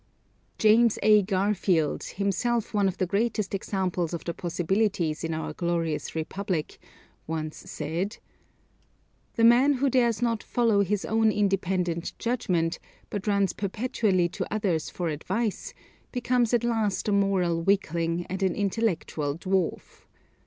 James 0.57 0.97
A. 1.03 1.21
Garfield, 1.21 2.03
himself 2.05 2.73
one 2.73 2.87
of 2.87 2.97
the 2.97 3.05
greatest 3.05 3.53
examples 3.53 4.15
of 4.15 4.23
the 4.25 4.33
possibilities 4.33 5.23
in 5.23 5.31
our 5.31 5.53
glorious 5.53 6.15
Republic, 6.15 6.79
once 7.27 7.57
said: 7.69 8.17
"The 9.35 9.43
man 9.43 9.73
who 9.73 9.91
dares 9.91 10.19
not 10.19 10.41
follow 10.41 10.81
his 10.83 11.05
own 11.05 11.31
independent 11.31 12.17
judgment, 12.17 12.79
but 13.11 13.27
runs 13.27 13.53
perpetually 13.53 14.27
to 14.29 14.51
others 14.51 14.89
for 14.89 15.07
advice, 15.07 15.71
becomes 16.11 16.51
at 16.51 16.63
last 16.63 17.07
a 17.07 17.11
moral 17.11 17.61
weakling, 17.61 18.25
and 18.27 18.41
an 18.41 18.55
intellectual 18.55 19.37
dwarf. 19.37 20.07